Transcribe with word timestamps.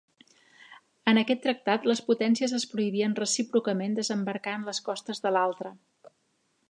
En 1.11 1.19
aquest 1.21 1.43
tractat, 1.47 1.85
les 1.91 2.01
potències 2.07 2.55
es 2.61 2.65
prohibien 2.71 3.13
recíprocament 3.21 3.95
desembarcar 4.01 4.59
en 4.61 4.67
les 4.71 4.81
costes 4.89 5.23
de 5.27 5.35
l'altra. 5.39 5.77